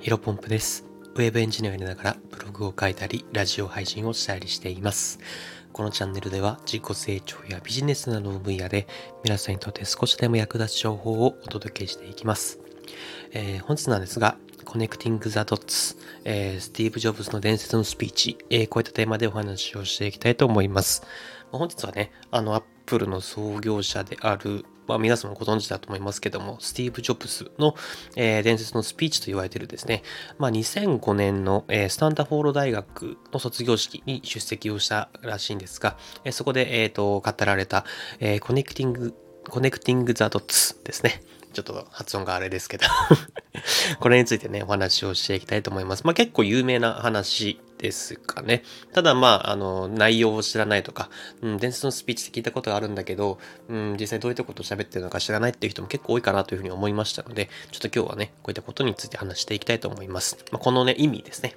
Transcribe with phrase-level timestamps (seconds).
[0.00, 0.86] ヒロポンプです。
[1.14, 5.18] ウェブエンジニアをやりながらブログを書いたり、ラジオ配信をしたりしています。
[5.74, 8.86] このチャンネルでは自己成長やビジネスなどの分野で
[9.22, 12.60] 皆さんにとって少しでも役立つ情報をお届けしていきます。
[13.32, 21.02] えー本日なんですが、Connecting the Dots、えスティーブ・ジョブズの伝説のスピーチ、えーこういったテーマでお話をしていきたいと思います。
[21.52, 27.76] 本日はね、あの、アップルの創業者である、まあ、皆様ご存知だと思いますけども、スティーブ・ジョブズの、
[28.16, 30.02] えー伝説のスピーチと言われているですね、
[30.38, 37.84] まあ、2005年の、えースタンダフォード大学の卒業式に出席をしたらしいんですが、えーそこで、えーと語られた、
[38.18, 41.22] えー Connecting、Connecting the Dots ですね。
[41.52, 42.86] ちょっと発音があれですけど
[44.00, 46.04] これについてね、お話をしていきたいと思います。
[46.04, 48.62] まあ結構有名な話ですかね。
[48.92, 51.08] ただまあ、あの、内容を知らないとか、
[51.40, 60.38] うん、伝説のスピーチって聞いたことがあるんだけど、うん、実際どういったことを喋ってるのか知らないっていう人も結構多いかなというふうに思いましたので、ちょっと今日はね、こういったことについて話していきたいと思います。
[60.52, 61.56] まあ、このね、意味ですね。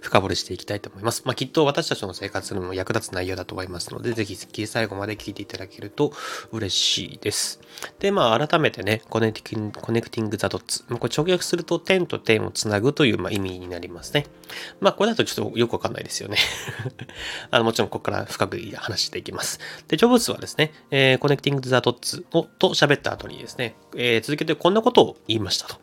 [0.00, 1.22] 深掘りしていきたいと思います。
[1.24, 4.36] まあ、きっと私たちの生活にも役立つ内容だと思いますので、ぜひ
[4.66, 6.12] 最後まで聞いていただけると
[6.52, 7.60] 嬉しいです。
[7.98, 10.84] で、まあ、改めてね、 connecting、connecting the dots。
[10.88, 14.26] まあこれ直訳すると点と点をつなぐという、まあ、意味になりますね。
[14.80, 16.38] まあ、これだとちょっとよくわかんないですよね。
[17.50, 19.60] あのもちろん、ここから深く話していきます。
[19.88, 25.76] で、ジョブズはですね、えー、 connecting the dots をと喋った後にですね、えー続けてこんなことを言いましたと。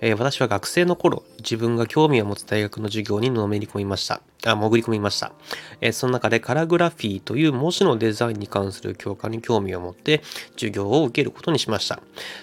[0.00, 4.20] えー私は学生の頃、自分が興味を持つ大学の授業にのめり込みました。
[4.44, 5.32] あ、潜り込みました。
[5.80, 10.22] えーその中でカリグラフィーという文字のデザインに関する教科に興味を持って
[10.54, 12.00] 授業を受けることにしました。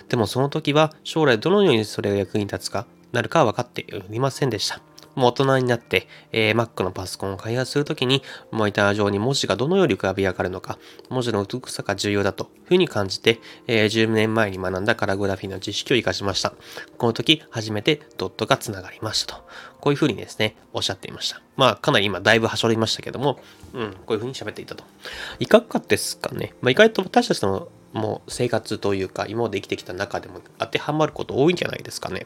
[0.10, 4.93] でもその時は将来どのようにそれが役に立つかなるかは分かっておりませんでした。
[5.16, 10.78] もう大人になって、えー Mac のパソコンを開発するときに、モニター上に文字がどのように浮かび上がるのか、
[11.09, 16.53] 文字の美しさが重要だというふうに感じて、えー10年前に学んだカラグラフィーの知識を活かしました。
[16.97, 19.44] この時、初めてドットが繋がりましたと。
[19.80, 21.41] こういうふうにですね、おっしゃっていました。
[21.57, 23.40] まあ、かなり今、だいぶはしょりましたけども、
[23.73, 24.84] うん、こういうふうに喋っていたと。
[25.40, 26.53] いかがですかね。
[26.62, 32.25] まあ、意外と私たちのもう生活というか、今まで生きてきた中でも当てはまること多いんじゃないですかね。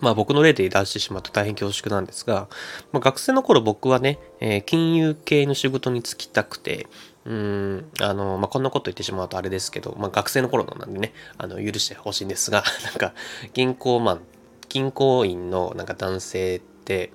[0.00, 2.48] まあ僕の例で出してしまうと大変恐縮なんですが、
[2.92, 6.86] まあ、学生の頃僕はね、えー金融系の仕事に就きたくて、
[7.26, 13.14] うん、あの、まあ、こんなこと言ってしまうとあれですけど、まあ、学生の頃のなんでね、あの、許してほしいんですが、 なんか、
[13.52, 14.20] 銀行マン、
[14.68, 17.12] 銀行員のなんか男性って、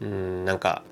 [0.00, 0.82] うーん、なんか、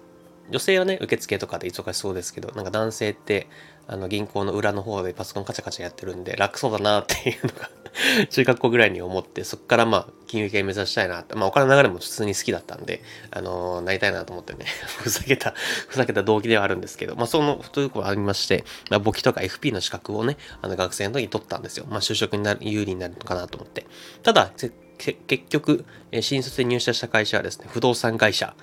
[0.50, 3.48] 女性はね、受付とかで忙しそうですけど、なんか男性って、
[3.88, 7.70] あの銀行の裏の方でパソコンカチャカチャやってるんで楽そうだなっていうのが
[8.30, 14.66] 中学校ぐらいに思って、そこからまあ金融系目指したいなって、まあお金の流れも普通に好きだったんで、あのーなりたいなと思ってね、
[15.02, 15.54] ふざけた、
[15.88, 21.86] ふざけた動機ではあるんですけど、まあその、ということありまして、まあ簿記とか FP の資格をね、あの学生の時に取ったんですよ。
[21.88, 23.86] まあ就職になる、有利になるのかなと思って。
[24.22, 24.50] ただ、
[24.98, 25.84] 結局、
[26.20, 28.54] 新卒で入社した会社はですね、不動産会社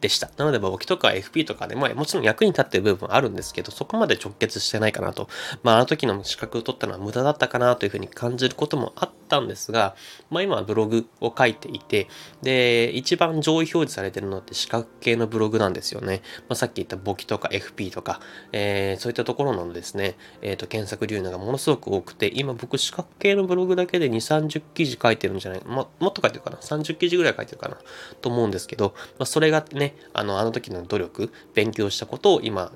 [0.00, 0.30] でした。
[0.36, 5.28] なので、簿記とか FP とかで、まあ、もちろん役に立ってる部分はあるんですけど、そこまで直結してないかなと。
[5.62, 9.94] まあ、あの時の資格を取ったのは無駄だったかなというふうに感じることもあったんですが、
[10.30, 12.08] まあ、今はブログを書いていて、
[12.42, 16.22] で、一番上位表示されてるのって資格系のブログなんですよね。
[16.48, 18.20] まあ、さっき言った簿記とか FP とか、
[18.52, 27.78] えーそういったところのですね、えっ、と、検索流入がものすごく多くて、今僕資格系のブログだけで2、30記事書いてるんじゃないももっと書いてるかな ?30 記事ぐらい書いてるかな？
[28.20, 32.72] と思うんですけど、まあ、それがね、あの、あの時の努力、勉強したことを今、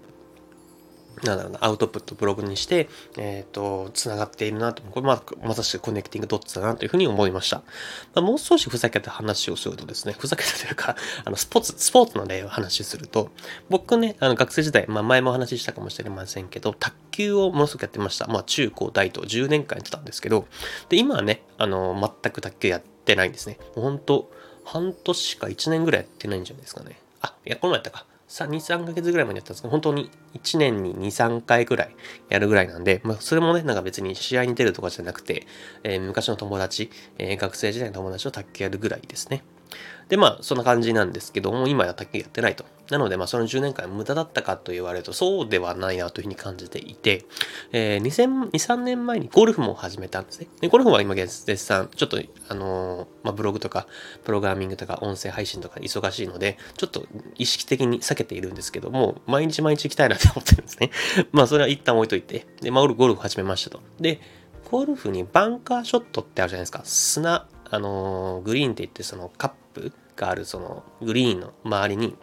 [1.23, 7.59] なんだろうな、アウトプットブログにして、えっ、と、つながっているなと、これま、まさしくコネクティングドッツだなというふうに思いました。
[7.59, 7.65] ま
[8.17, 13.31] あ、もう少しふざけた話をするとですね、ふざけたというか、 あの、スポーツ、スポーツの例を話しすると、
[13.69, 18.27] 僕ね、あの、学生時代、まあ、前もお話ししたかもしれませんけど、卓球をものすごくやってました。
[18.27, 20.47] まあ、中高大と10年間やってたんですけど、
[20.89, 23.59] で、今はね、あの、全く卓球やってないんですね。
[23.77, 24.31] もう本当
[24.65, 26.99] 半年か1年ぐらいやってないんじゃないですかね。
[27.21, 28.07] あ、いや、この前やったか。
[28.49, 31.97] 2、3ヶ月ぐらいまでやったんですけど、本当に1年に2、3回ぐらい
[32.29, 35.47] やるぐらいなんで、まあ、それもね、なんか別に試合に出るとかじゃなくて、
[35.85, 39.43] えー昔の友達、えー学生時代の友達と卓球やるぐらいですね。
[40.09, 42.65] で、まあ、そんな感じなんですけども、今は卓球やってないと。
[42.91, 47.25] なので、まあ、その10年間無駄だったかと言われると、そうではないなというふうに感じていて、
[47.73, 50.49] えー、2000 2、3年前にゴルフも始めたんですね。
[50.61, 53.87] で、ゴルフは今絶賛、ちょっと、あのーまあ、ブログとか、
[54.25, 60.91] プログラミングとか、音声配信とか忙しいので、ちょっと意識的に避けているんですけども、毎日毎日行きたいなと思ってるんですね。
[61.33, 63.81] まあ、それは一旦置いといて、で、まあ、ゴルフ始めましたと。
[63.99, 64.21] で、
[64.71, 66.83] ゴルフにバンカーショットってあるじゃないですか。
[66.85, 72.17] 砂、あのーグリーンって言って、そのカップがある、そのグリーンの周りに、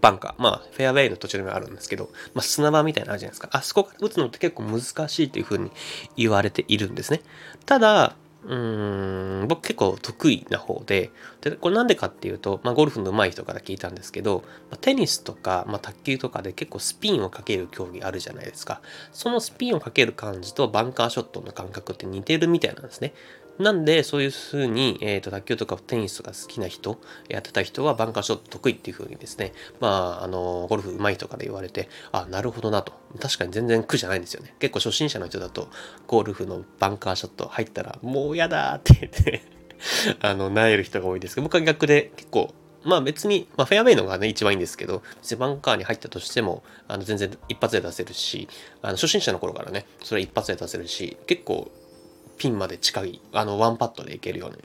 [0.00, 0.42] バンカー。
[0.42, 3.48] まあ、フェアウェイの途中にもあるんですけど、まあ、砂場みたいなのあるじゃないですか。
[3.52, 5.70] あそこから打つのって結構難しいというふうに
[6.16, 7.20] 言われているんですね。
[7.64, 11.10] ただ、うーん、僕結構得意な方で、
[11.40, 18.80] で、これなんでかっていうと、まあ、ゴルフの上手い人から聞いたんですけど、ま、テニスとか、まあ、卓球とかで結構スピンをかける競技あるじゃないですか。
[19.12, 23.14] そのスピンをかける感じとバンカーショットの感覚って似てるみたいなんですね。
[23.58, 26.98] なんで、そういう風に、えっ、ー、と、卓球とかテニスが好きな人、
[27.28, 32.92] やってた人はバンカーショット得意っていう風にですね、まあ、あの、ゴルフ上手い人から言われて、あ、なるほどなと。
[33.20, 34.54] 確かに全然苦じゃないんですよね。
[34.58, 35.68] 結構初心者の人だと、
[36.06, 39.42] ゴルフのバンカーショット入ったら、もう嫌だーって言って
[40.20, 42.52] あの、なえる人が多いですけど、僕は逆で結構、
[42.84, 45.02] まあ別に、まあフェアウェイのがね、一番いいんですけど、
[45.38, 48.48] バンカーに入ったとしても、あの全然一発で出せるし、
[48.82, 51.70] あの初心者の頃からね、それ一発で出せるし、結構
[52.36, 54.58] ピンまで近い、あの、ワンパットでいけるように、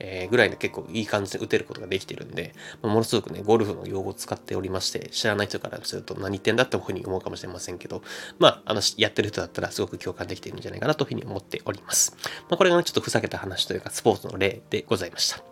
[0.00, 8.02] えー、ぐらいで結構いい感じで打てることができてるんで、まあ、ものすごくね、ゴルフの用語を使っておりまして、知らない人からすると何言ってんだってふうに思うかもしれませんけど、
[8.38, 12.16] まあ、あの、やってる人だったらすごく共感できているんじゃないかなというふうに思っております。
[12.48, 15.42] まあ、これがね、ちょっとふざけた話というか、スポーツの例でございました。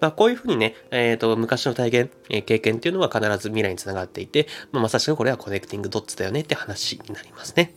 [0.00, 7.74] まあ、こういうふうにね、えっ、ー、と、昔の体験、えー、経験っていうのは必ず未来につながっていて、まあ、まさしくこれはコネクティングドッツだよねって話になりますね。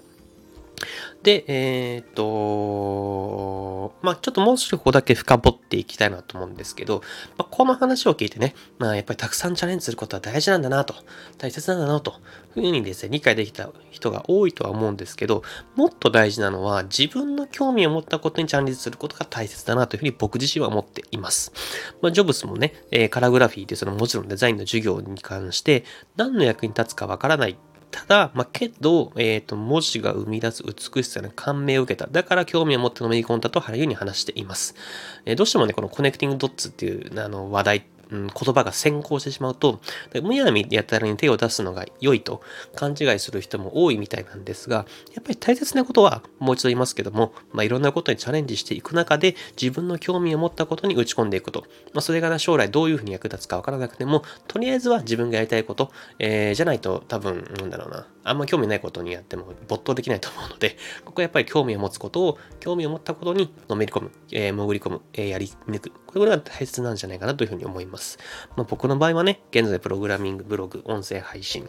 [1.23, 7.01] で、えっ、ー、と、まあちょっともう少しここだけ深掘っていきたいなと思うんですけど、
[7.37, 10.95] まあ、この話を聞いてね、まあやっぱりたくさんチャレンジすることは大事なんだなと、
[11.37, 12.13] 大切なんだなと、
[12.55, 15.43] いうふうにですね、理解できた人が多いとは思うんですけど、
[15.75, 21.51] もっと大事なのは自分の興味を持ったことにチャレンジすることが大切だなというふうに僕自身は思っています。
[22.01, 25.83] まあジョブスもね、えー、カラグラフィーってそのもちろんデザインの授業に関して
[26.15, 27.57] 何の役に立つかわからない
[27.91, 32.07] ただ、まあ、けど、えっ、ー、と、文字が生み出す美しさに感銘を受けた。
[32.11, 34.75] だから興味を持ってのめり込んだと、原由に話しています。
[35.25, 39.79] えー、どうしてもね、このコネクティングドッツっていうあの話題ってうん、言葉が先行してしまうと、
[40.21, 42.41] むやみやたらに手を出すのが良いと
[42.75, 51.61] 勘違いする人も多いみたいなんですが、やっぱり大切なことは、もう一度言いますけども、まあ、いろんなことにチャレンジしていく中で、自分の興味を持ったことに打ち込んでいくと。
[51.93, 65.91] まあ、それが将来どういうふうに役立つかわからなくても、とりあえずは自分がやりたいこと、えー、じゃないと多分、なんだろうな、あんま興味ないことにやっても没頭できないと思うので、 ここはやっぱり興味を持つことを、興味を持ったことにのめり込む、えー、潜り込む、えー、やり抜く。
[66.07, 67.94] これが大切なんじゃないかなというふうに思います。
[68.55, 71.67] まあ、僕の場合はね、現在プログラミング、ブログ、音声配信、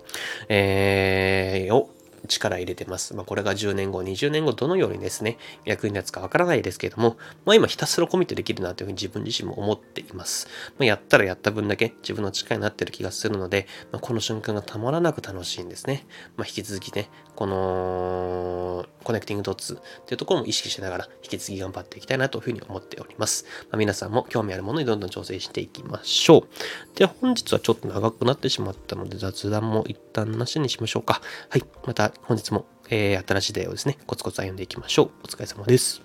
[0.49, 1.91] えー、を
[2.27, 3.15] 力入れてます。
[3.15, 10.49] まあ、これが10年後、20年後、どのようにですね、役に立つかわからないですけれども、まあ、今ひたすらコミットできるなというふうに自分自身も思っています。
[10.79, 16.07] まあ、やったらやった分だけ自分の力になってる気がするので、まあ、この瞬間がたまらなく楽しいんですね。
[16.37, 23.45] まあ、引き続きね、このコネクティングドッツっていうところも意識しながら引き継ぎ頑張っていきたいなというふうに思っております。
[23.71, 26.99] まあ、皆さんも興味あるものにどんどん調整していきましょう。
[26.99, 31.21] で、本日はちょっと長くなってしまったので雑談も一旦なしにしましょうか。
[31.51, 31.65] はい。
[31.85, 35.11] また本日も、えー、新しい出会いをですね、コツコツ歩んでいきましょう。
[35.25, 36.03] お疲れ様です。